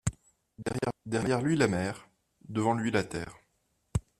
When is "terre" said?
3.03-3.37